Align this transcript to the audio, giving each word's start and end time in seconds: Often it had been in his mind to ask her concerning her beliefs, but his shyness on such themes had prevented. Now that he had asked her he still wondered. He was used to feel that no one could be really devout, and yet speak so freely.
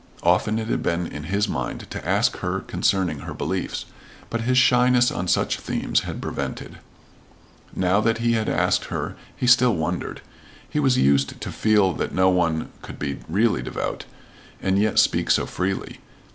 Often 0.23 0.57
it 0.57 0.67
had 0.67 0.81
been 0.81 1.05
in 1.05 1.25
his 1.25 1.47
mind 1.47 1.85
to 1.91 2.03
ask 2.07 2.37
her 2.37 2.61
concerning 2.61 3.19
her 3.19 3.35
beliefs, 3.35 3.85
but 4.31 4.41
his 4.41 4.57
shyness 4.57 5.11
on 5.11 5.27
such 5.27 5.59
themes 5.59 5.99
had 5.99 6.19
prevented. 6.23 6.79
Now 7.75 8.01
that 8.01 8.17
he 8.17 8.33
had 8.33 8.49
asked 8.49 8.85
her 8.85 9.15
he 9.35 9.45
still 9.45 9.75
wondered. 9.75 10.21
He 10.67 10.79
was 10.79 10.97
used 10.97 11.39
to 11.39 11.51
feel 11.51 11.93
that 11.93 12.15
no 12.15 12.31
one 12.31 12.69
could 12.81 12.97
be 12.97 13.19
really 13.29 13.61
devout, 13.61 14.05
and 14.59 14.79
yet 14.79 14.97
speak 14.97 15.29
so 15.29 15.45
freely. 15.45 15.99